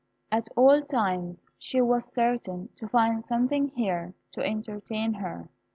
At 0.31 0.47
all 0.55 0.81
times 0.81 1.43
she 1.59 1.79
was 1.79 2.11
certain 2.11 2.69
to 2.77 2.87
find 2.87 3.23
something 3.23 3.67
here 3.67 4.15
to 4.31 4.41
entertain 4.43 5.13
her. 5.13 5.47